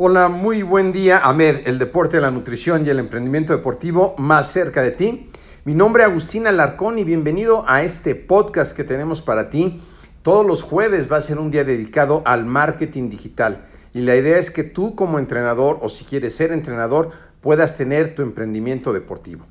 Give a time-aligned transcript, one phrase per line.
[0.00, 4.80] Hola, muy buen día, Ahmed, el deporte, la nutrición y el emprendimiento deportivo más cerca
[4.80, 5.28] de ti.
[5.64, 9.82] Mi nombre es Agustín Alarcón y bienvenido a este podcast que tenemos para ti.
[10.22, 14.38] Todos los jueves va a ser un día dedicado al marketing digital y la idea
[14.38, 19.46] es que tú como entrenador o si quieres ser entrenador puedas tener tu emprendimiento deportivo.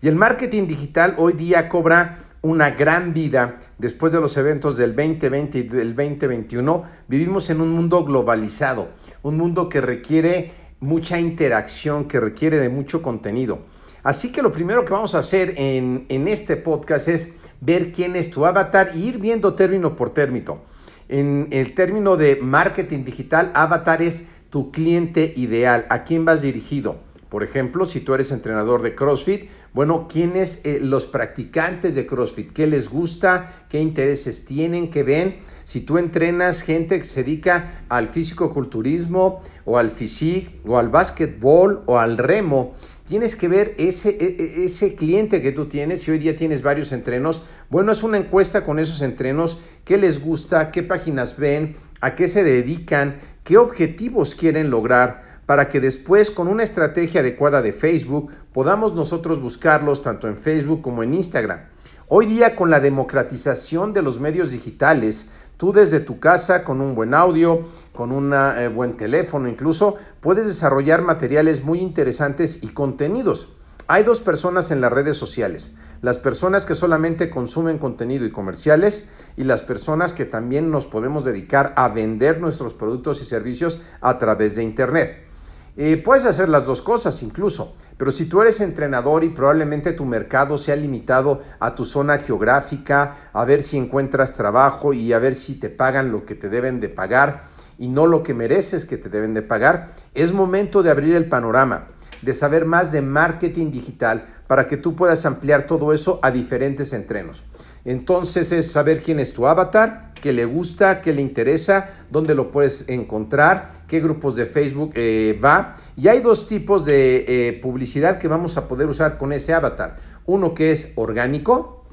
[0.00, 4.94] Y el marketing digital hoy día cobra una gran vida después de los eventos del
[4.96, 6.82] 2020 y del 2021.
[7.08, 8.90] Vivimos en un mundo globalizado,
[9.22, 13.60] un mundo que requiere mucha interacción, que requiere de mucho contenido.
[14.02, 17.28] Así que lo primero que vamos a hacer en, en este podcast es
[17.60, 20.62] ver quién es tu avatar y ir viendo término por término.
[21.08, 27.09] En el término de marketing digital, avatar es tu cliente ideal, a quién vas dirigido.
[27.30, 32.52] Por ejemplo, si tú eres entrenador de CrossFit, bueno, ¿quiénes eh, los practicantes de CrossFit?
[32.52, 33.64] ¿Qué les gusta?
[33.68, 34.90] ¿Qué intereses tienen?
[34.90, 35.36] ¿Qué ven?
[35.62, 41.84] Si tú entrenas gente que se dedica al físico-culturismo o al physique o al básquetbol
[41.86, 42.72] o al remo,
[43.04, 46.62] tienes que ver ese, e, e, ese cliente que tú tienes, si hoy día tienes
[46.62, 51.76] varios entrenos, bueno, es una encuesta con esos entrenos, qué les gusta, qué páginas ven,
[52.00, 57.60] a qué se dedican, qué objetivos quieren lograr para que después con una estrategia adecuada
[57.60, 61.62] de Facebook podamos nosotros buscarlos tanto en Facebook como en Instagram.
[62.06, 66.94] Hoy día con la democratización de los medios digitales, tú desde tu casa con un
[66.94, 67.62] buen audio,
[67.92, 73.48] con un eh, buen teléfono incluso, puedes desarrollar materiales muy interesantes y contenidos.
[73.88, 79.06] Hay dos personas en las redes sociales, las personas que solamente consumen contenido y comerciales
[79.36, 84.16] y las personas que también nos podemos dedicar a vender nuestros productos y servicios a
[84.16, 85.29] través de Internet.
[85.76, 90.04] Eh, puedes hacer las dos cosas incluso, pero si tú eres entrenador y probablemente tu
[90.04, 95.34] mercado sea limitado a tu zona geográfica, a ver si encuentras trabajo y a ver
[95.34, 97.42] si te pagan lo que te deben de pagar
[97.78, 101.28] y no lo que mereces que te deben de pagar, es momento de abrir el
[101.28, 101.88] panorama,
[102.20, 106.92] de saber más de marketing digital para que tú puedas ampliar todo eso a diferentes
[106.92, 107.44] entrenos.
[107.84, 112.50] Entonces es saber quién es tu avatar, qué le gusta, qué le interesa, dónde lo
[112.50, 115.76] puedes encontrar, qué grupos de Facebook eh, va.
[115.96, 119.96] Y hay dos tipos de eh, publicidad que vamos a poder usar con ese avatar.
[120.26, 121.84] Uno que es orgánico,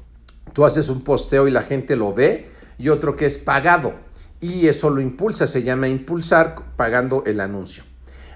[0.52, 2.48] tú haces un posteo y la gente lo ve,
[2.78, 3.94] y otro que es pagado.
[4.40, 7.82] Y eso lo impulsa, se llama impulsar pagando el anuncio.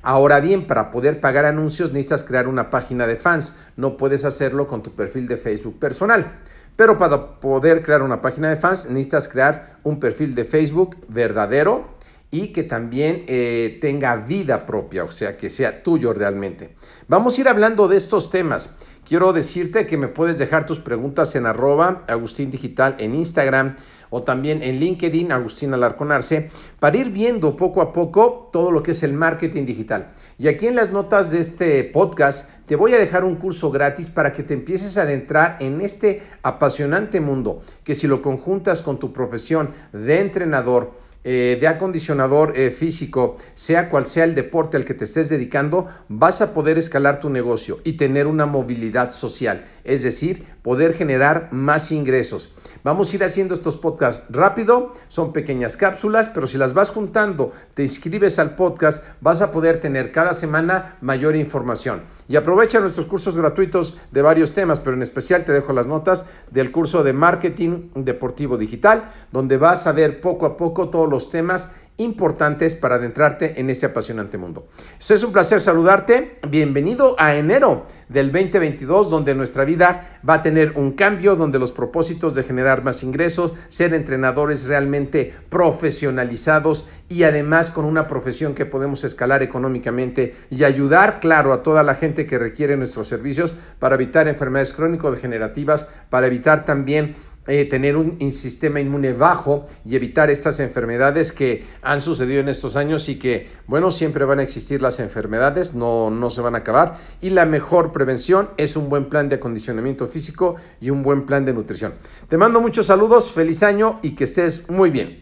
[0.03, 3.53] Ahora bien, para poder pagar anuncios necesitas crear una página de fans.
[3.77, 6.41] No puedes hacerlo con tu perfil de Facebook personal.
[6.77, 11.93] Pero para poder crear una página de fans necesitas crear un perfil de Facebook verdadero
[12.33, 16.75] y que también eh, tenga vida propia, o sea, que sea tuyo realmente.
[17.07, 18.71] Vamos a ir hablando de estos temas.
[19.05, 23.75] Quiero decirte que me puedes dejar tus preguntas en arroba Agustín Digital en Instagram
[24.11, 28.93] o también en LinkedIn, Agustín Alarconarse, para ir viendo poco a poco todo lo que
[28.93, 30.13] es el marketing digital.
[30.39, 34.09] Y aquí en las notas de este podcast te voy a dejar un curso gratis
[34.09, 39.01] para que te empieces a adentrar en este apasionante mundo, que si lo conjuntas con
[39.01, 40.93] tu profesión de entrenador,
[41.25, 45.87] eh, de acondicionador eh, físico, sea cual sea el deporte al que te estés dedicando,
[46.09, 51.49] vas a poder escalar tu negocio y tener una movilidad social, es decir, poder generar
[51.53, 52.51] más ingresos.
[52.83, 57.53] Vamos a ir haciendo estos podcasts rápido, son pequeñas cápsulas, pero si las vas juntando,
[57.75, 62.03] te inscribes al podcast, vas a poder tener cada semana mayor información.
[62.27, 66.25] Y aprovecha nuestros cursos gratuitos de varios temas, pero en especial te dejo las notas
[66.51, 71.31] del curso de marketing deportivo digital, donde vas a ver poco a poco todos los
[71.31, 71.69] temas
[71.99, 74.67] importantes para adentrarte en este apasionante mundo.
[74.99, 76.39] Es un placer saludarte.
[76.49, 81.73] Bienvenido a enero del 2022, donde nuestra vida va a tener un cambio, donde los
[81.73, 88.65] propósitos de generar más ingresos, ser entrenadores realmente profesionalizados y además con una profesión que
[88.65, 93.97] podemos escalar económicamente y ayudar, claro, a toda la gente que requiere nuestros servicios para
[93.97, 97.15] evitar enfermedades crónico-degenerativas, para evitar también
[97.49, 102.77] eh, tener un, sistema inmune bajo y evitar estas enfermedades que han sucedido en estos
[102.77, 106.59] años y que, bueno, siempre van a existir las enfermedades, no, no se van a
[106.59, 106.97] acabar.
[107.21, 111.45] Y la mejor prevención es un buen plan de acondicionamiento físico y un buen plan
[111.45, 111.95] de nutrición.
[112.29, 115.21] Te mando muchos saludos, feliz año y que estés muy bien.